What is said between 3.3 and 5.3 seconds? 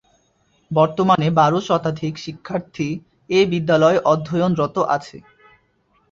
এ বিদ্যালয়ে অধ্যয়নরত আছে।